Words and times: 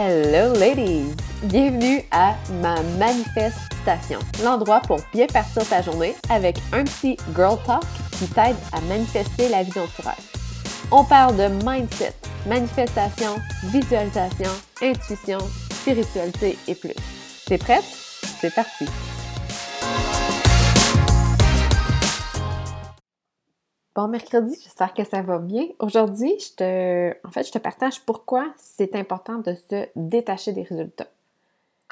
Hello 0.00 0.52
ladies! 0.54 1.12
Bienvenue 1.42 2.04
à 2.12 2.36
ma 2.62 2.80
manifestation, 3.00 4.20
l'endroit 4.44 4.78
pour 4.78 5.00
bien 5.12 5.26
partir 5.26 5.68
ta 5.68 5.82
journée 5.82 6.14
avec 6.30 6.56
un 6.72 6.84
petit 6.84 7.16
girl 7.34 7.58
talk 7.66 7.82
qui 8.12 8.28
t'aide 8.28 8.54
à 8.70 8.80
manifester 8.82 9.48
la 9.48 9.64
vie 9.64 9.72
dont. 9.72 9.88
On 10.92 11.02
parle 11.02 11.36
de 11.36 11.48
mindset, 11.68 12.14
manifestation, 12.46 13.40
visualisation, 13.64 14.52
intuition, 14.80 15.38
spiritualité 15.68 16.56
et 16.68 16.76
plus. 16.76 16.94
T'es 17.46 17.58
prête? 17.58 17.82
C'est 18.40 18.54
parti! 18.54 18.86
Bon 23.98 24.06
mercredi, 24.06 24.56
j'espère 24.62 24.94
que 24.94 25.02
ça 25.02 25.22
va 25.22 25.38
bien. 25.38 25.66
Aujourd'hui, 25.80 26.32
je 26.38 26.54
te, 26.54 27.26
en 27.26 27.32
fait, 27.32 27.42
je 27.42 27.50
te 27.50 27.58
partage 27.58 28.00
pourquoi 28.02 28.46
c'est 28.56 28.94
important 28.94 29.38
de 29.38 29.54
se 29.54 29.88
détacher 29.96 30.52
des 30.52 30.62
résultats. 30.62 31.08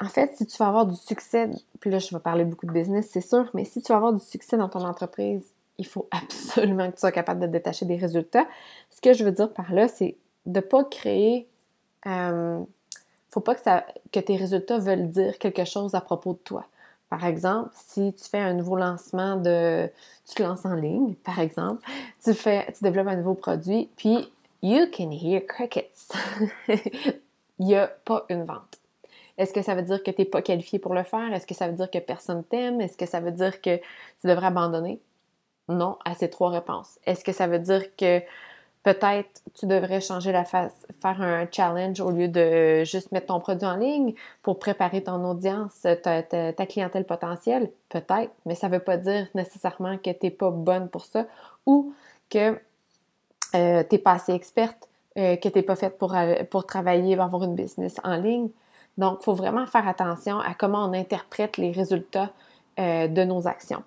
En 0.01 0.07
fait, 0.07 0.31
si 0.37 0.45
tu 0.45 0.55
veux 0.57 0.65
avoir 0.65 0.85
du 0.85 0.95
succès, 0.95 1.49
puis 1.81 1.91
là, 1.91 1.99
je 1.99 2.15
vais 2.15 2.21
parler 2.21 2.45
beaucoup 2.45 2.65
de 2.65 2.71
business, 2.71 3.09
c'est 3.11 3.19
sûr, 3.19 3.49
mais 3.53 3.65
si 3.65 3.81
tu 3.81 3.91
veux 3.91 3.97
avoir 3.97 4.13
du 4.13 4.23
succès 4.23 4.55
dans 4.55 4.69
ton 4.69 4.85
entreprise, 4.85 5.43
il 5.77 5.85
faut 5.85 6.07
absolument 6.11 6.87
que 6.87 6.93
tu 6.93 7.01
sois 7.01 7.11
capable 7.11 7.41
de 7.41 7.47
détacher 7.47 7.85
des 7.85 7.97
résultats. 7.97 8.47
Ce 8.89 9.01
que 9.01 9.11
je 9.11 9.25
veux 9.25 9.33
dire 9.33 9.51
par 9.51 9.73
là, 9.73 9.89
c'est 9.89 10.15
de 10.45 10.61
ne 10.61 10.65
pas 10.65 10.85
créer. 10.85 11.45
Euh, 12.05 12.63
faut 13.31 13.41
pas 13.41 13.53
que, 13.53 13.61
ça, 13.61 13.85
que 14.13 14.21
tes 14.21 14.37
résultats 14.37 14.77
veulent 14.79 15.09
dire 15.09 15.37
quelque 15.39 15.65
chose 15.65 15.93
à 15.93 15.99
propos 15.99 16.31
de 16.31 16.39
toi. 16.45 16.67
Par 17.09 17.25
exemple, 17.25 17.69
si 17.73 18.13
tu 18.13 18.29
fais 18.29 18.39
un 18.39 18.53
nouveau 18.53 18.75
lancement 18.75 19.37
de. 19.37 19.89
Tu 20.27 20.35
te 20.35 20.43
lances 20.43 20.65
en 20.65 20.75
ligne, 20.75 21.15
par 21.15 21.39
exemple, 21.39 21.81
tu 22.23 22.33
fais, 22.33 22.65
tu 22.73 22.83
développes 22.83 23.07
un 23.07 23.15
nouveau 23.15 23.33
produit, 23.33 23.89
puis 23.95 24.29
you 24.61 24.87
can 24.91 25.11
hear 25.11 25.41
crickets. 25.47 26.09
Il 27.59 27.65
n'y 27.65 27.75
a 27.75 27.87
pas 27.87 28.25
une 28.29 28.43
vente. 28.43 28.79
Est-ce 29.37 29.53
que 29.53 29.61
ça 29.61 29.75
veut 29.75 29.83
dire 29.83 30.03
que 30.03 30.11
tu 30.11 30.21
n'es 30.21 30.25
pas 30.25 30.41
qualifié 30.41 30.79
pour 30.79 30.93
le 30.93 31.03
faire? 31.03 31.33
Est-ce 31.33 31.47
que 31.47 31.53
ça 31.53 31.67
veut 31.67 31.75
dire 31.75 31.89
que 31.89 31.99
personne 31.99 32.43
t'aime? 32.43 32.81
Est-ce 32.81 32.97
que 32.97 33.05
ça 33.05 33.19
veut 33.19 33.31
dire 33.31 33.61
que 33.61 33.77
tu 33.77 34.27
devrais 34.27 34.47
abandonner? 34.47 34.99
Non 35.69 35.97
à 36.05 36.15
ces 36.15 36.29
trois 36.29 36.49
réponses. 36.49 36.99
Est-ce 37.05 37.23
que 37.23 37.31
ça 37.31 37.47
veut 37.47 37.59
dire 37.59 37.95
que 37.95 38.21
peut-être 38.87 39.41
tu 39.53 39.65
devrais 39.65 39.99
changer 39.99 40.31
la 40.31 40.45
face, 40.45 40.71
faire 41.01 41.21
un 41.21 41.45
challenge 41.51 41.99
au 41.99 42.09
lieu 42.09 42.29
de 42.29 42.85
juste 42.85 43.11
mettre 43.11 43.27
ton 43.27 43.41
produit 43.41 43.67
en 43.67 43.75
ligne 43.75 44.13
pour 44.41 44.59
préparer 44.59 45.03
ton 45.03 45.29
audience, 45.29 45.85
ta, 46.03 46.65
clientèle 46.65 47.03
potentielle. 47.03 47.69
Peut-être, 47.89 48.31
mais 48.45 48.55
ça 48.55 48.69
ne 48.69 48.75
veut 48.75 48.79
pas 48.79 48.95
dire 48.95 49.27
nécessairement 49.35 49.97
que 49.97 50.11
tu 50.11 50.19
n'es 50.23 50.31
pas 50.31 50.51
bonne 50.51 50.87
pour 50.87 51.03
ça 51.03 51.25
ou 51.65 51.93
que 52.29 52.57
euh, 53.55 53.83
tu 53.83 53.87
n'es 53.91 53.97
pas 53.97 54.13
assez 54.13 54.31
experte, 54.31 54.87
euh, 55.17 55.35
que 55.35 55.49
tu 55.49 55.57
n'es 55.57 55.63
pas 55.63 55.75
faite 55.75 55.97
pour, 55.97 56.15
euh, 56.15 56.45
pour 56.49 56.65
travailler, 56.65 57.19
avoir 57.19 57.43
une 57.43 57.55
business 57.55 57.99
en 58.05 58.15
ligne. 58.15 58.47
Donc, 58.97 59.17
il 59.19 59.25
faut 59.25 59.33
vraiment 59.33 59.65
faire 59.65 59.85
attention 59.85 60.39
à 60.39 60.53
comment 60.53 60.85
on 60.85 60.93
interprète 60.93 61.57
les 61.57 61.71
résultats 61.71 62.31
de 62.77 63.23
nos 63.23 63.47
actions. 63.47 63.81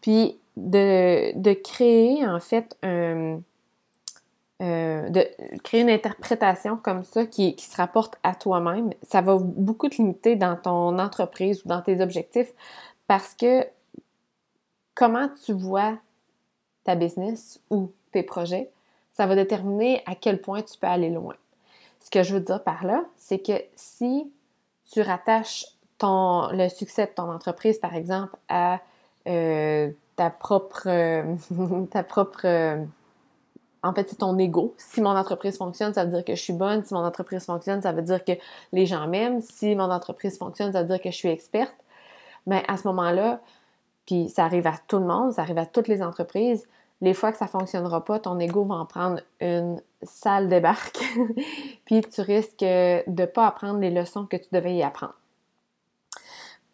Puis, 0.00 0.38
de, 0.56 1.36
de 1.36 1.52
créer 1.54 2.24
en 2.24 2.38
fait 2.38 2.76
un 2.84 3.40
euh, 4.60 5.08
de 5.08 5.24
créer 5.62 5.82
une 5.82 5.90
interprétation 5.90 6.76
comme 6.76 7.04
ça 7.04 7.26
qui, 7.26 7.54
se 7.58 7.76
rapporte 7.76 8.18
à 8.24 8.34
toi-même, 8.34 8.90
ça 9.04 9.20
va 9.20 9.38
beaucoup 9.40 9.88
te 9.88 9.96
limiter 9.98 10.34
dans 10.34 10.56
ton 10.56 10.98
entreprise 10.98 11.64
ou 11.64 11.68
dans 11.68 11.80
tes 11.80 12.00
objectifs 12.00 12.52
parce 13.06 13.34
que 13.34 13.64
comment 14.96 15.28
tu 15.44 15.52
vois 15.52 15.96
ta 16.82 16.96
business 16.96 17.60
ou 17.70 17.92
tes 18.10 18.24
projets, 18.24 18.68
ça 19.12 19.26
va 19.26 19.36
déterminer 19.36 20.02
à 20.06 20.16
quel 20.16 20.40
point 20.40 20.62
tu 20.62 20.76
peux 20.76 20.88
aller 20.88 21.10
loin. 21.10 21.36
Ce 22.00 22.10
que 22.10 22.24
je 22.24 22.34
veux 22.34 22.40
dire 22.40 22.64
par 22.64 22.84
là, 22.84 23.04
c'est 23.16 23.38
que 23.38 23.62
si 23.76 24.28
tu 24.90 25.02
rattaches 25.02 25.66
ton, 25.98 26.50
le 26.50 26.68
succès 26.68 27.06
de 27.06 27.12
ton 27.12 27.30
entreprise, 27.30 27.78
par 27.78 27.94
exemple, 27.94 28.34
à 28.48 28.80
euh, 29.28 29.92
ta 30.16 30.30
propre, 30.30 30.88
ta 31.92 32.02
propre 32.02 32.88
en 33.82 33.94
fait, 33.94 34.08
c'est 34.08 34.16
ton 34.16 34.36
ego. 34.38 34.74
Si 34.76 35.00
mon 35.00 35.10
entreprise 35.10 35.56
fonctionne, 35.56 35.94
ça 35.94 36.04
veut 36.04 36.10
dire 36.10 36.24
que 36.24 36.34
je 36.34 36.42
suis 36.42 36.52
bonne. 36.52 36.82
Si 36.84 36.94
mon 36.94 37.04
entreprise 37.04 37.44
fonctionne, 37.44 37.80
ça 37.82 37.92
veut 37.92 38.02
dire 38.02 38.24
que 38.24 38.32
les 38.72 38.86
gens 38.86 39.06
m'aiment. 39.06 39.40
Si 39.40 39.74
mon 39.76 39.90
entreprise 39.90 40.36
fonctionne, 40.38 40.72
ça 40.72 40.82
veut 40.82 40.88
dire 40.88 41.00
que 41.00 41.10
je 41.10 41.16
suis 41.16 41.28
experte. 41.28 41.74
Mais 42.46 42.64
à 42.66 42.76
ce 42.76 42.88
moment-là, 42.88 43.40
puis 44.06 44.28
ça 44.28 44.44
arrive 44.44 44.66
à 44.66 44.74
tout 44.88 44.98
le 44.98 45.04
monde, 45.04 45.32
ça 45.32 45.42
arrive 45.42 45.58
à 45.58 45.66
toutes 45.66 45.86
les 45.86 46.02
entreprises, 46.02 46.66
les 47.00 47.14
fois 47.14 47.30
que 47.30 47.38
ça 47.38 47.44
ne 47.44 47.50
fonctionnera 47.50 48.04
pas, 48.04 48.18
ton 48.18 48.38
ego 48.40 48.64
va 48.64 48.76
en 48.76 48.86
prendre 48.86 49.20
une 49.40 49.80
sale 50.02 50.48
débarque. 50.48 50.98
puis 51.84 52.00
tu 52.00 52.20
risques 52.22 52.60
de 52.60 53.24
pas 53.26 53.46
apprendre 53.46 53.78
les 53.78 53.90
leçons 53.90 54.26
que 54.26 54.36
tu 54.36 54.48
devais 54.50 54.74
y 54.74 54.82
apprendre. 54.82 55.14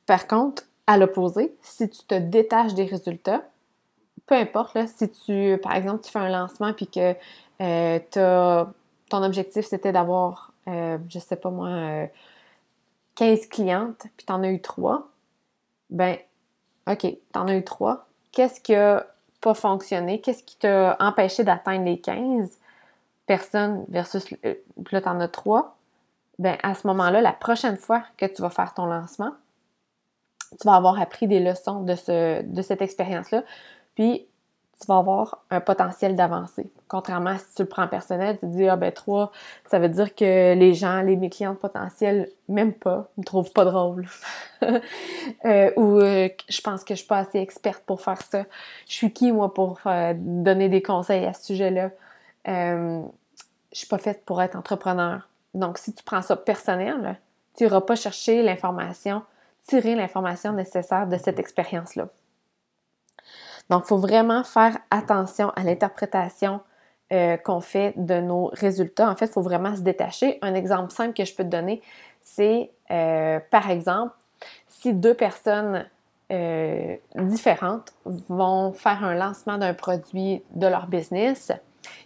Par 0.06 0.26
contre, 0.26 0.64
à 0.86 0.98
l'opposé, 0.98 1.54
si 1.60 1.88
tu 1.88 2.04
te 2.04 2.14
détaches 2.14 2.74
des 2.74 2.84
résultats, 2.84 3.42
peu 4.26 4.34
importe, 4.34 4.74
là, 4.74 4.86
si 4.86 5.10
tu, 5.10 5.58
par 5.62 5.74
exemple, 5.74 6.04
tu 6.04 6.10
fais 6.10 6.18
un 6.18 6.30
lancement 6.30 6.72
puis 6.72 6.86
que 6.86 7.14
euh, 7.60 8.64
ton 9.10 9.22
objectif 9.22 9.66
c'était 9.66 9.92
d'avoir, 9.92 10.52
euh, 10.68 10.98
je 11.08 11.18
sais 11.18 11.36
pas 11.36 11.50
moi, 11.50 12.08
15 13.16 13.38
euh, 13.38 13.48
clientes, 13.50 14.06
puis 14.16 14.26
tu 14.26 14.32
en 14.32 14.42
as 14.42 14.48
eu 14.48 14.60
3, 14.60 15.08
ben, 15.90 16.16
OK, 16.88 17.00
tu 17.00 17.18
en 17.34 17.48
as 17.48 17.56
eu 17.56 17.64
3. 17.64 18.06
Qu'est-ce 18.32 18.60
qui 18.60 18.74
a 18.74 19.06
pas 19.40 19.54
fonctionné? 19.54 20.20
Qu'est-ce 20.20 20.42
qui 20.42 20.56
t'a 20.56 20.96
empêché 21.00 21.44
d'atteindre 21.44 21.84
les 21.84 22.00
15 22.00 22.58
personnes 23.26 23.84
versus, 23.88 24.30
là, 24.90 25.00
tu 25.00 25.08
en 25.08 25.20
as 25.20 25.28
3? 25.28 25.76
Ben, 26.38 26.56
à 26.62 26.74
ce 26.74 26.86
moment-là, 26.86 27.20
la 27.20 27.32
prochaine 27.32 27.76
fois 27.76 28.02
que 28.16 28.26
tu 28.26 28.42
vas 28.42 28.50
faire 28.50 28.74
ton 28.74 28.86
lancement, 28.86 29.32
tu 30.60 30.66
vas 30.66 30.74
avoir 30.74 31.00
appris 31.00 31.28
des 31.28 31.40
leçons 31.40 31.82
de, 31.82 31.94
ce, 31.94 32.42
de 32.42 32.62
cette 32.62 32.82
expérience-là 32.82 33.44
puis 33.94 34.26
tu 34.80 34.86
vas 34.86 34.98
avoir 34.98 35.44
un 35.50 35.60
potentiel 35.60 36.16
d'avancer. 36.16 36.70
Contrairement 36.88 37.30
à 37.30 37.38
si 37.38 37.54
tu 37.54 37.62
le 37.62 37.68
prends 37.68 37.86
personnel, 37.86 38.36
tu 38.38 38.46
te 38.46 38.46
dis, 38.46 38.68
ah 38.68 38.76
ben 38.76 38.92
trois, 38.92 39.30
ça 39.70 39.78
veut 39.78 39.88
dire 39.88 40.14
que 40.14 40.54
les 40.54 40.74
gens, 40.74 41.00
les, 41.00 41.16
mes 41.16 41.30
clients 41.30 41.54
potentiels, 41.54 42.28
même 42.48 42.72
pas, 42.72 43.08
me 43.16 43.24
trouvent 43.24 43.52
pas 43.52 43.64
drôle. 43.64 44.06
euh, 44.62 45.70
ou 45.76 45.98
euh, 46.00 46.28
je 46.48 46.60
pense 46.60 46.84
que 46.84 46.94
je 46.94 47.00
suis 47.00 47.06
pas 47.06 47.18
assez 47.18 47.38
experte 47.38 47.84
pour 47.86 48.00
faire 48.00 48.20
ça. 48.22 48.44
Je 48.88 48.94
suis 48.94 49.12
qui, 49.12 49.32
moi, 49.32 49.54
pour 49.54 49.80
euh, 49.86 50.12
donner 50.16 50.68
des 50.68 50.82
conseils 50.82 51.24
à 51.24 51.32
ce 51.32 51.46
sujet-là? 51.46 51.90
Je 52.46 53.78
suis 53.78 53.88
pas 53.88 53.98
faite 53.98 54.24
pour 54.24 54.40
être 54.42 54.56
entrepreneur. 54.56 55.28
Donc, 55.54 55.78
si 55.78 55.92
tu 55.92 56.02
prends 56.04 56.22
ça 56.22 56.36
personnel, 56.36 57.18
tu 57.56 57.64
n'iras 57.64 57.80
pas 57.80 57.96
chercher 57.96 58.42
l'information, 58.42 59.22
tirer 59.66 59.94
l'information 59.94 60.52
nécessaire 60.52 61.06
de 61.06 61.16
cette 61.16 61.38
expérience-là. 61.38 62.08
Donc, 63.70 63.84
il 63.84 63.88
faut 63.88 63.98
vraiment 63.98 64.44
faire 64.44 64.76
attention 64.90 65.50
à 65.56 65.62
l'interprétation 65.62 66.60
euh, 67.12 67.36
qu'on 67.36 67.60
fait 67.60 67.92
de 67.96 68.20
nos 68.20 68.46
résultats. 68.46 69.10
En 69.10 69.14
fait, 69.14 69.26
il 69.26 69.32
faut 69.32 69.42
vraiment 69.42 69.76
se 69.76 69.82
détacher. 69.82 70.38
Un 70.42 70.54
exemple 70.54 70.90
simple 70.90 71.12
que 71.12 71.24
je 71.24 71.34
peux 71.34 71.44
te 71.44 71.48
donner, 71.48 71.82
c'est 72.22 72.70
euh, 72.90 73.40
par 73.50 73.70
exemple, 73.70 74.14
si 74.68 74.94
deux 74.94 75.14
personnes 75.14 75.86
euh, 76.32 76.96
différentes 77.14 77.92
vont 78.04 78.72
faire 78.72 79.04
un 79.04 79.14
lancement 79.14 79.58
d'un 79.58 79.74
produit 79.74 80.42
de 80.54 80.66
leur 80.66 80.86
business, 80.86 81.52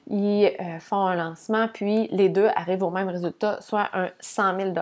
ils 0.08 0.50
font 0.80 1.06
un 1.06 1.14
lancement, 1.14 1.68
puis 1.72 2.08
les 2.10 2.28
deux 2.28 2.48
arrivent 2.56 2.82
au 2.82 2.90
même 2.90 3.08
résultat, 3.08 3.60
soit 3.60 3.88
un 3.92 4.10
100 4.18 4.60
000 4.60 4.74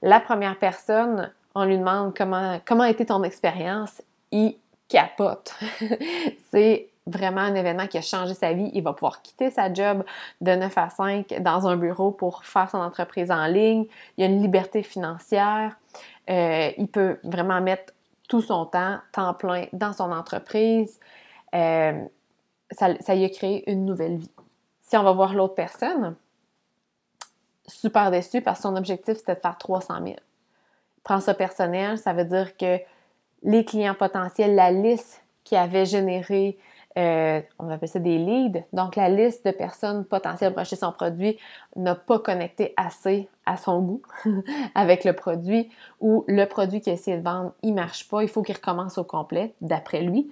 La 0.00 0.20
première 0.20 0.58
personne, 0.58 1.30
on 1.54 1.64
lui 1.64 1.76
demande 1.76 2.16
comment, 2.16 2.58
comment 2.64 2.84
a 2.84 2.90
été 2.90 3.04
ton 3.04 3.22
expérience, 3.22 4.00
il 4.30 4.56
capote. 4.90 5.54
c'est 6.52 6.90
vraiment 7.06 7.40
un 7.40 7.54
événement 7.54 7.86
qui 7.86 7.96
a 7.96 8.02
changé 8.02 8.34
sa 8.34 8.52
vie. 8.52 8.70
Il 8.74 8.82
va 8.82 8.92
pouvoir 8.92 9.22
quitter 9.22 9.50
sa 9.50 9.72
job 9.72 10.04
de 10.40 10.54
9 10.54 10.76
à 10.76 10.90
5 10.90 11.40
dans 11.40 11.66
un 11.66 11.76
bureau 11.76 12.10
pour 12.10 12.44
faire 12.44 12.68
son 12.68 12.78
entreprise 12.78 13.30
en 13.30 13.46
ligne. 13.46 13.86
Il 14.16 14.24
a 14.24 14.26
une 14.26 14.42
liberté 14.42 14.82
financière. 14.82 15.76
Euh, 16.28 16.70
il 16.76 16.88
peut 16.88 17.18
vraiment 17.24 17.60
mettre 17.60 17.94
tout 18.28 18.42
son 18.42 18.66
temps, 18.66 18.98
temps 19.12 19.32
plein, 19.34 19.66
dans 19.72 19.92
son 19.92 20.12
entreprise. 20.12 21.00
Euh, 21.54 22.04
ça, 22.70 22.88
ça 23.00 23.14
y 23.14 23.24
a 23.24 23.28
créé 23.28 23.68
une 23.70 23.84
nouvelle 23.84 24.18
vie. 24.18 24.30
Si 24.82 24.96
on 24.96 25.02
va 25.02 25.12
voir 25.12 25.34
l'autre 25.34 25.54
personne, 25.54 26.16
super 27.66 28.10
déçu 28.10 28.40
parce 28.40 28.58
que 28.58 28.62
son 28.62 28.76
objectif 28.76 29.16
c'était 29.16 29.34
de 29.34 29.40
faire 29.40 29.56
300 29.56 29.94
000. 30.02 30.16
prend 31.02 31.20
ça 31.20 31.34
personnel, 31.34 31.98
ça 31.98 32.12
veut 32.12 32.24
dire 32.24 32.56
que 32.56 32.78
les 33.42 33.64
clients 33.64 33.94
potentiels, 33.94 34.54
la 34.54 34.70
liste 34.70 35.22
qui 35.44 35.56
avait 35.56 35.86
généré, 35.86 36.58
euh, 36.98 37.40
on 37.58 37.70
appelle 37.70 37.88
ça 37.88 37.98
des 37.98 38.18
leads, 38.18 38.64
donc 38.72 38.96
la 38.96 39.08
liste 39.08 39.46
de 39.46 39.52
personnes 39.52 40.04
potentielles 40.04 40.52
pour 40.52 40.60
acheter 40.60 40.76
son 40.76 40.92
produit 40.92 41.38
n'a 41.76 41.94
pas 41.94 42.18
connecté 42.18 42.74
assez 42.76 43.28
à 43.46 43.56
son 43.56 43.80
goût 43.80 44.02
avec 44.74 45.04
le 45.04 45.12
produit 45.12 45.70
ou 46.00 46.24
le 46.26 46.44
produit 46.46 46.80
qu'il 46.80 46.90
a 46.90 46.94
essayé 46.94 47.16
de 47.16 47.22
vendre, 47.22 47.52
il 47.62 47.74
marche 47.74 48.08
pas, 48.08 48.22
il 48.22 48.28
faut 48.28 48.42
qu'il 48.42 48.56
recommence 48.56 48.98
au 48.98 49.04
complet, 49.04 49.54
d'après 49.60 50.02
lui. 50.02 50.30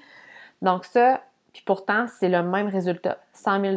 Donc 0.63 0.85
ça, 0.85 1.23
puis 1.53 1.63
pourtant, 1.65 2.07
c'est 2.19 2.29
le 2.29 2.43
même 2.43 2.69
résultat, 2.69 3.19
100 3.33 3.77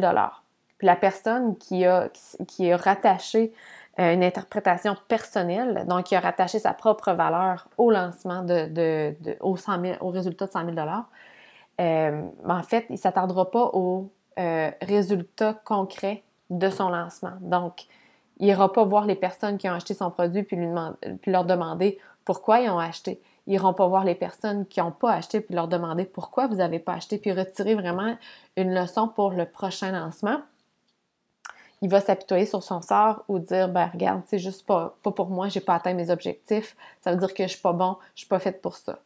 Puis 0.78 0.86
la 0.86 0.96
personne 0.96 1.56
qui 1.56 1.84
a, 1.84 2.10
qui 2.48 2.70
a 2.70 2.76
rattaché 2.76 3.52
une 3.98 4.24
interprétation 4.24 4.96
personnelle. 5.08 5.84
Donc, 5.86 6.10
il 6.10 6.16
a 6.16 6.20
rattaché 6.20 6.58
sa 6.58 6.72
propre 6.72 7.12
valeur 7.12 7.68
au 7.76 7.90
lancement 7.90 8.42
de, 8.42 8.66
de, 8.68 9.36
au, 9.40 9.56
100 9.56 10.00
au, 10.00 10.08
résultat 10.08 10.46
de 10.46 10.50
100 10.50 10.74
000 10.74 10.76
euh, 11.80 12.22
En 12.48 12.62
fait, 12.62 12.86
il 12.88 12.92
ne 12.92 12.98
s'attardera 12.98 13.50
pas 13.50 13.70
aux 13.74 14.10
euh, 14.38 14.70
résultats 14.80 15.54
concrets 15.64 16.22
de 16.48 16.70
son 16.70 16.88
lancement. 16.88 17.34
Donc, 17.40 17.86
il 18.38 18.46
n'ira 18.46 18.72
pas 18.72 18.84
voir 18.84 19.04
les 19.04 19.14
personnes 19.14 19.58
qui 19.58 19.68
ont 19.68 19.74
acheté 19.74 19.94
son 19.94 20.10
produit 20.10 20.42
puis, 20.42 20.56
lui 20.56 20.68
puis 21.20 21.30
leur 21.30 21.44
demander 21.44 21.98
pourquoi 22.24 22.60
ils 22.60 22.70
ont 22.70 22.78
acheté. 22.78 23.20
Ils 23.46 23.52
n'iront 23.52 23.74
pas 23.74 23.86
voir 23.86 24.04
les 24.04 24.14
personnes 24.14 24.66
qui 24.66 24.80
n'ont 24.80 24.92
pas 24.92 25.12
acheté 25.12 25.40
puis 25.40 25.54
leur 25.54 25.68
demander 25.68 26.04
pourquoi 26.04 26.46
vous 26.46 26.56
n'avez 26.56 26.78
pas 26.78 26.94
acheté, 26.94 27.18
puis 27.18 27.32
retirer 27.32 27.74
vraiment 27.74 28.16
une 28.56 28.72
leçon 28.74 29.08
pour 29.08 29.30
le 29.32 29.44
prochain 29.44 29.92
lancement 29.92 30.40
il 31.82 31.90
va 31.90 32.00
s'apitoyer 32.00 32.46
sur 32.46 32.62
son 32.62 32.80
sort 32.80 33.24
ou 33.28 33.40
dire 33.40 33.68
ben 33.68 33.90
regarde, 33.92 34.22
c'est 34.26 34.38
juste 34.38 34.64
pas, 34.64 34.94
pas 35.02 35.10
pour 35.10 35.28
moi, 35.28 35.48
j'ai 35.48 35.60
pas 35.60 35.74
atteint 35.74 35.94
mes 35.94 36.10
objectifs, 36.10 36.76
ça 37.02 37.10
veut 37.12 37.18
dire 37.18 37.34
que 37.34 37.42
je 37.42 37.48
suis 37.48 37.60
pas 37.60 37.72
bon, 37.72 37.96
je 38.14 38.20
suis 38.20 38.28
pas 38.28 38.38
faite 38.38 38.62
pour 38.62 38.76
ça. 38.76 39.00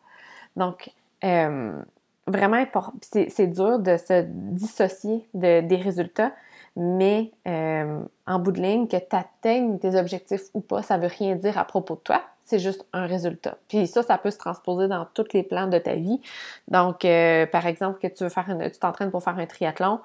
Donc, 0.56 0.90
euh, 1.24 1.82
vraiment, 2.26 2.64
c'est 3.00 3.46
dur 3.46 3.78
de 3.78 3.96
se 3.96 4.24
dissocier 4.28 5.26
des 5.32 5.76
résultats, 5.76 6.32
mais 6.76 7.30
euh, 7.48 8.00
en 8.26 8.38
bout 8.38 8.52
de 8.52 8.60
ligne, 8.60 8.86
que 8.86 8.98
tu 8.98 9.16
atteignes 9.16 9.78
tes 9.78 9.96
objectifs 9.96 10.42
ou 10.52 10.60
pas, 10.60 10.82
ça 10.82 10.98
veut 10.98 11.08
rien 11.08 11.34
dire 11.34 11.56
à 11.56 11.64
propos 11.64 11.94
de 11.94 12.00
toi. 12.00 12.22
C'est 12.44 12.58
juste 12.58 12.86
un 12.92 13.06
résultat. 13.06 13.56
Puis 13.68 13.86
ça, 13.86 14.02
ça 14.02 14.18
peut 14.18 14.30
se 14.30 14.38
transposer 14.38 14.86
dans 14.86 15.04
tous 15.14 15.32
les 15.32 15.42
plans 15.42 15.66
de 15.66 15.78
ta 15.78 15.94
vie. 15.94 16.20
Donc, 16.68 17.04
euh, 17.04 17.46
par 17.46 17.66
exemple, 17.66 17.98
que 18.00 18.06
tu 18.06 18.22
veux 18.22 18.30
faire 18.30 18.46
tu 18.72 18.78
t'entraînes 18.78 19.10
pour 19.10 19.22
faire 19.22 19.38
un 19.38 19.46
triathlon, 19.46 20.00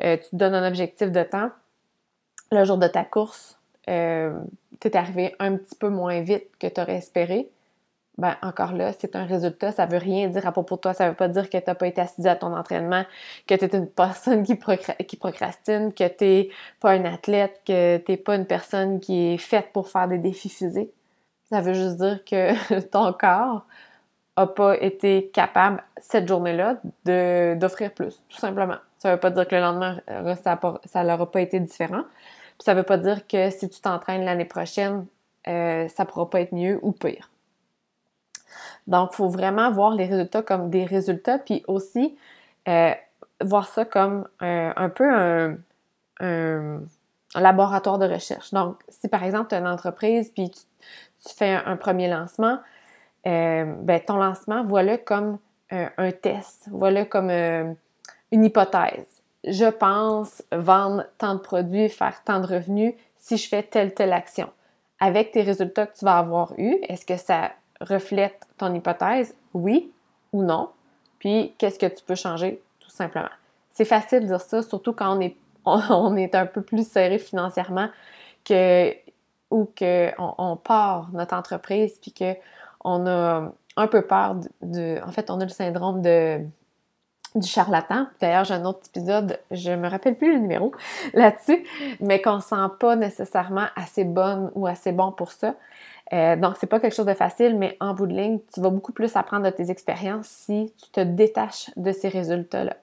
tu 0.00 0.04
te 0.06 0.36
donnes 0.36 0.54
un 0.54 0.66
objectif 0.66 1.10
de 1.10 1.22
temps, 1.22 1.50
le 2.52 2.64
jour 2.64 2.78
de 2.78 2.86
ta 2.86 3.04
course, 3.04 3.58
euh, 3.88 4.38
tu 4.80 4.88
es 4.88 4.96
arrivé 4.96 5.34
un 5.38 5.56
petit 5.56 5.74
peu 5.74 5.88
moins 5.88 6.20
vite 6.20 6.46
que 6.58 6.66
tu 6.66 6.80
aurais 6.80 6.96
espéré, 6.96 7.50
ben 8.18 8.36
encore 8.42 8.72
là, 8.72 8.92
c'est 8.98 9.14
un 9.14 9.24
résultat, 9.24 9.70
ça 9.70 9.86
veut 9.86 9.98
rien 9.98 10.26
dire 10.26 10.44
à 10.46 10.50
propos 10.50 10.74
de 10.74 10.80
toi, 10.80 10.92
ça 10.92 11.08
veut 11.08 11.14
pas 11.14 11.28
dire 11.28 11.48
que 11.48 11.56
tu 11.56 11.64
n'as 11.66 11.74
pas 11.76 11.86
été 11.86 12.00
assis 12.00 12.26
à 12.26 12.34
ton 12.34 12.54
entraînement, 12.54 13.04
que 13.46 13.54
tu 13.54 13.64
es 13.64 13.76
une 13.76 13.88
personne 13.88 14.42
qui, 14.42 14.58
qui 15.06 15.16
procrastine, 15.16 15.92
que 15.92 16.08
tu 16.08 16.52
pas 16.80 16.90
un 16.90 17.04
athlète, 17.04 17.60
que 17.64 17.98
tu 17.98 18.16
pas 18.16 18.34
une 18.34 18.46
personne 18.46 18.98
qui 18.98 19.34
est 19.34 19.38
faite 19.38 19.68
pour 19.72 19.88
faire 19.88 20.08
des 20.08 20.18
défis 20.18 20.48
physiques. 20.48 20.90
Ça 21.48 21.60
veut 21.60 21.74
juste 21.74 21.96
dire 21.96 22.24
que 22.24 22.80
ton 22.90 23.12
corps 23.12 23.64
n'a 24.36 24.46
pas 24.48 24.76
été 24.82 25.30
capable, 25.32 25.82
cette 25.98 26.26
journée-là, 26.26 26.80
d'offrir 27.54 27.92
plus, 27.94 28.16
tout 28.28 28.38
simplement. 28.38 28.76
Ça 28.98 29.12
veut 29.12 29.20
pas 29.20 29.30
dire 29.30 29.46
que 29.46 29.54
le 29.54 29.60
lendemain, 29.60 30.00
ça 30.86 31.04
n'aura 31.04 31.30
pas 31.30 31.40
été 31.40 31.60
différent. 31.60 32.02
Puis 32.58 32.64
ça 32.64 32.74
veut 32.74 32.82
pas 32.82 32.98
dire 32.98 33.26
que 33.26 33.50
si 33.50 33.68
tu 33.68 33.80
t'entraînes 33.80 34.24
l'année 34.24 34.44
prochaine, 34.44 35.06
euh, 35.46 35.86
ça 35.88 36.04
pourra 36.04 36.28
pas 36.28 36.40
être 36.40 36.52
mieux 36.52 36.78
ou 36.82 36.92
pire. 36.92 37.30
Donc, 38.86 39.10
il 39.12 39.16
faut 39.16 39.28
vraiment 39.28 39.70
voir 39.70 39.92
les 39.92 40.06
résultats 40.06 40.42
comme 40.42 40.68
des 40.70 40.84
résultats, 40.84 41.38
puis 41.38 41.62
aussi 41.68 42.16
euh, 42.66 42.92
voir 43.40 43.68
ça 43.68 43.84
comme 43.84 44.26
un, 44.40 44.88
peu 44.88 45.56
un, 46.20 46.80
laboratoire 47.34 47.98
de 47.98 48.06
recherche. 48.06 48.52
Donc, 48.52 48.80
si 48.88 49.08
par 49.08 49.22
exemple, 49.22 49.50
tu 49.50 49.54
as 49.54 49.58
une 49.58 49.68
entreprise, 49.68 50.30
puis 50.30 50.50
tu, 50.50 51.34
fais 51.34 51.54
un, 51.54 51.76
premier 51.76 52.08
lancement, 52.08 52.58
euh, 53.26 53.64
ben, 53.82 54.00
ton 54.00 54.16
lancement, 54.16 54.64
voilà 54.64 54.98
comme 54.98 55.38
un 55.70 56.12
test, 56.12 56.66
voilà 56.70 57.04
comme 57.04 57.30
une 57.30 58.44
hypothèse 58.44 59.17
je 59.48 59.70
pense 59.70 60.42
vendre 60.52 61.04
tant 61.18 61.34
de 61.34 61.40
produits, 61.40 61.88
faire 61.88 62.22
tant 62.24 62.40
de 62.40 62.46
revenus 62.46 62.94
si 63.16 63.36
je 63.36 63.48
fais 63.48 63.62
telle, 63.62 63.94
telle 63.94 64.12
action. 64.12 64.48
Avec 65.00 65.32
tes 65.32 65.42
résultats 65.42 65.86
que 65.86 65.96
tu 65.96 66.04
vas 66.04 66.18
avoir 66.18 66.52
eus, 66.58 66.76
est-ce 66.88 67.06
que 67.06 67.16
ça 67.16 67.52
reflète 67.80 68.46
ton 68.56 68.74
hypothèse? 68.74 69.34
Oui 69.54 69.92
ou 70.32 70.42
non? 70.42 70.70
Puis, 71.18 71.54
qu'est-ce 71.58 71.78
que 71.78 71.86
tu 71.86 72.02
peux 72.04 72.14
changer? 72.14 72.62
Tout 72.80 72.90
simplement? 72.90 73.28
C'est 73.72 73.84
facile 73.84 74.20
de 74.20 74.26
dire 74.26 74.40
ça, 74.40 74.62
surtout 74.62 74.92
quand 74.92 75.16
on 75.64 76.16
est, 76.16 76.34
un 76.34 76.46
peu 76.46 76.62
plus 76.62 76.88
serré 76.88 77.18
financièrement 77.18 77.88
que, 78.44 78.92
ou 79.50 79.70
qu'on 79.78 80.34
on 80.38 80.56
part 80.56 81.10
notre 81.12 81.34
entreprise, 81.34 81.98
puis 82.00 82.12
qu'on 82.12 83.06
a 83.06 83.52
un 83.76 83.86
peu 83.86 84.02
peur 84.02 84.36
de. 84.62 85.00
En 85.06 85.12
fait, 85.12 85.30
on 85.30 85.40
a 85.40 85.44
le 85.44 85.50
syndrome 85.50 86.02
de 86.02 86.40
du 87.38 87.48
charlatan. 87.48 88.06
D'ailleurs, 88.20 88.44
j'ai 88.44 88.54
un 88.54 88.64
autre 88.64 88.80
épisode, 88.94 89.38
je 89.50 89.70
me 89.72 89.88
rappelle 89.88 90.16
plus 90.16 90.32
le 90.32 90.38
numéro 90.40 90.72
là-dessus, 91.14 91.64
mais 92.00 92.20
qu'on 92.20 92.40
sent 92.40 92.56
pas 92.78 92.96
nécessairement 92.96 93.66
assez 93.76 94.04
bonne 94.04 94.50
ou 94.54 94.66
assez 94.66 94.92
bon 94.92 95.12
pour 95.12 95.32
ça. 95.32 95.54
Euh, 96.12 96.36
donc, 96.36 96.56
c'est 96.58 96.66
pas 96.66 96.80
quelque 96.80 96.94
chose 96.94 97.06
de 97.06 97.14
facile, 97.14 97.56
mais 97.58 97.76
en 97.80 97.94
bout 97.94 98.06
de 98.06 98.14
ligne, 98.14 98.38
tu 98.52 98.60
vas 98.60 98.70
beaucoup 98.70 98.92
plus 98.92 99.14
apprendre 99.16 99.44
de 99.44 99.50
tes 99.50 99.70
expériences 99.70 100.26
si 100.26 100.72
tu 100.82 100.90
te 100.90 101.00
détaches 101.00 101.70
de 101.76 101.92
ces 101.92 102.08
résultats-là. 102.08 102.76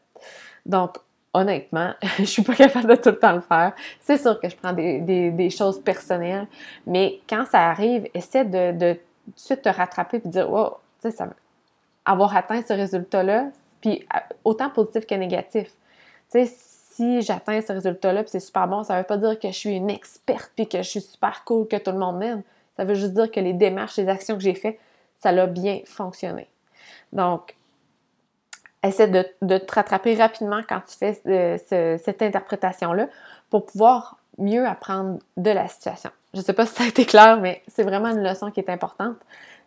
Donc, 0.66 0.98
honnêtement, 1.34 1.94
je 2.20 2.26
suis 2.26 2.44
pas 2.44 2.56
capable 2.56 2.88
de 2.88 2.96
tout 2.96 3.10
le 3.10 3.20
temps 3.20 3.34
le 3.34 3.42
faire. 3.42 3.74
C'est 4.00 4.18
sûr 4.18 4.40
que 4.40 4.48
je 4.48 4.56
prends 4.56 4.74
des, 4.74 5.50
choses 5.50 5.82
personnelles, 5.82 6.48
mais 6.86 7.20
quand 7.28 7.46
ça 7.46 7.70
arrive, 7.70 8.08
essaie 8.14 8.46
de, 8.46 8.72
de 8.78 8.94
tout 8.94 9.32
de 9.32 9.40
suite 9.40 9.62
te 9.64 9.70
rattraper 9.70 10.22
et 10.24 10.28
dire, 10.28 10.50
wow, 10.52 10.78
tu 11.02 11.10
sais, 11.10 11.18
ça, 11.18 11.28
avoir 12.06 12.36
atteint 12.36 12.62
ce 12.66 12.74
résultat-là, 12.74 13.48
puis 13.86 14.08
autant 14.44 14.72
positif 14.72 15.06
que 15.06 15.14
négatif. 15.14 15.68
Tu 16.32 16.46
sais, 16.46 16.52
si 16.56 17.22
j'atteins 17.22 17.62
ce 17.62 17.72
résultat-là, 17.72 18.24
puis 18.24 18.32
c'est 18.32 18.40
super 18.40 18.68
bon, 18.68 18.84
ça 18.84 18.98
veut 18.98 19.04
pas 19.04 19.18
dire 19.18 19.38
que 19.38 19.50
je 19.50 19.54
suis 19.54 19.76
une 19.76 19.92
experte, 19.92 20.52
puis 20.56 20.68
que 20.68 20.80
je 20.80 20.90
suis 20.90 21.02
super 21.02 21.44
cool, 21.46 21.68
que 21.68 21.76
tout 21.76 21.92
le 21.92 22.00
monde 22.00 22.18
m'aime. 22.18 22.42
Ça 22.78 22.84
veut 22.84 22.96
juste 22.96 23.14
dire 23.14 23.30
que 23.30 23.40
les 23.40 23.54
démarches, 23.54 23.98
les 23.98 24.10
actions 24.10 24.36
que 24.36 24.42
j'ai 24.42 24.56
faites, 24.56 24.80
ça 25.18 25.30
a 25.30 25.46
bien 25.46 25.82
fonctionné. 25.86 26.50
Donc, 27.14 27.54
essaie 28.82 29.08
de, 29.08 29.58
te 29.58 29.74
rattraper 29.74 30.16
rapidement 30.16 30.62
quand 30.68 30.82
tu 30.82 30.98
fais 30.98 31.22
euh, 31.28 31.98
cette 31.98 32.22
interprétation-là 32.24 33.08
pour 33.52 33.68
pouvoir 33.68 34.18
mieux 34.40 34.66
apprendre 34.66 35.20
de 35.38 35.52
la 35.52 35.68
situation. 35.68 36.10
Je 36.34 36.40
ne 36.40 36.44
sais 36.44 36.54
pas 36.54 36.66
si 36.66 36.74
ça 36.74 36.86
a 36.86 36.88
été 36.88 37.06
clair, 37.06 37.40
mais 37.40 37.62
c'est 37.68 37.84
vraiment 37.84 38.10
une 38.10 38.24
leçon 38.24 38.50
qui 38.50 38.60
est 38.62 38.70
importante. 38.70 39.18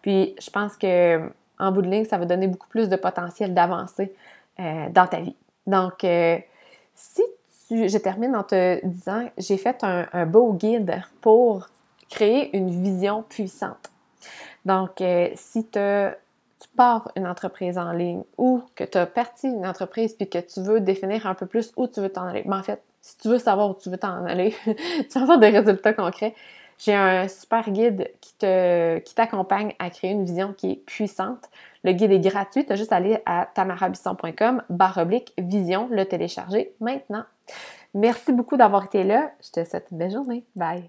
Puis 0.02 0.34
je 0.40 0.50
pense 0.50 0.76
que 0.76 1.30
en 1.58 1.72
bout 1.72 1.82
de 1.82 1.88
ligne, 1.88 2.04
ça 2.04 2.18
va 2.18 2.24
donner 2.24 2.46
beaucoup 2.46 2.68
plus 2.68 2.88
de 2.88 2.96
potentiel 2.96 3.54
d'avancer 3.54 4.12
euh, 4.60 4.88
dans 4.90 5.06
ta 5.06 5.20
vie. 5.20 5.36
Donc, 5.66 6.04
euh, 6.04 6.38
si 6.94 7.22
tu, 7.68 7.88
je 7.88 7.98
termine 7.98 8.34
en 8.34 8.42
te 8.42 8.84
disant, 8.86 9.28
j'ai 9.36 9.56
fait 9.56 9.84
un, 9.84 10.26
beau 10.26 10.52
guide 10.52 11.02
pour 11.20 11.68
créer 12.10 12.56
une 12.56 12.70
vision 12.70 13.22
puissante. 13.28 13.90
Donc, 14.64 15.00
euh, 15.00 15.28
si 15.34 15.66
tu 15.66 15.78
pars 16.76 17.10
une 17.16 17.26
entreprise 17.26 17.78
en 17.78 17.92
ligne 17.92 18.22
ou 18.36 18.62
que 18.74 18.84
tu 18.84 18.98
as 18.98 19.06
parti 19.06 19.48
une 19.48 19.66
entreprise 19.66 20.14
puis 20.14 20.28
que 20.28 20.38
tu 20.38 20.60
veux 20.60 20.80
définir 20.80 21.26
un 21.26 21.34
peu 21.34 21.46
plus 21.46 21.72
où 21.76 21.86
tu 21.86 22.00
veux 22.00 22.08
t'en 22.08 22.24
aller, 22.24 22.42
mais 22.46 22.56
en 22.56 22.62
fait, 22.62 22.82
si 23.00 23.16
tu 23.18 23.28
veux 23.28 23.38
savoir 23.38 23.70
où 23.70 23.74
tu 23.74 23.90
veux 23.90 23.98
t'en 23.98 24.24
aller, 24.24 24.54
tu 24.64 25.08
vas 25.14 25.22
avoir 25.22 25.38
des 25.38 25.50
résultats 25.50 25.92
concrets, 25.92 26.34
j'ai 26.78 26.94
un 26.94 27.28
super 27.28 27.70
guide 27.70 28.10
qui 28.20 28.34
te 28.38 28.98
qui 28.98 29.14
t'accompagne 29.14 29.74
à 29.78 29.90
créer 29.90 30.10
une 30.12 30.24
vision 30.24 30.52
qui 30.52 30.72
est 30.72 30.76
puissante. 30.86 31.50
Le 31.84 31.92
guide 31.92 32.12
est 32.12 32.20
gratuit, 32.20 32.64
tu 32.64 32.72
as 32.72 32.76
juste 32.76 32.92
à 32.92 32.96
aller 32.96 33.18
à 33.26 33.46
tamarabisson.com 33.52 34.62
barre 34.70 34.98
oblique 34.98 35.32
vision, 35.38 35.88
le 35.90 36.04
télécharger 36.04 36.72
maintenant. 36.80 37.24
Merci 37.94 38.32
beaucoup 38.32 38.56
d'avoir 38.56 38.84
été 38.84 39.04
là. 39.04 39.32
Je 39.42 39.50
te 39.60 39.68
souhaite 39.68 39.88
une 39.90 39.98
belle 39.98 40.12
journée. 40.12 40.44
Bye! 40.54 40.88